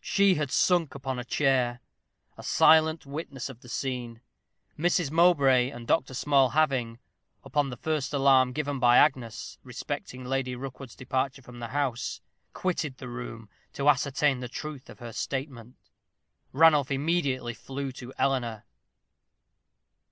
[0.00, 1.80] She had sunk upon a chair,
[2.38, 4.20] a silent witness of the scene,
[4.78, 5.10] Mrs.
[5.10, 6.14] Mowbray and Dr.
[6.14, 7.00] Small having,
[7.42, 12.20] upon the first alarm given by Agnes respecting Lady Rookwood's departure from the house
[12.52, 15.74] quitted the room to ascertain the truth of her statement.
[16.52, 18.64] Ranulph immediately flew to Eleanor.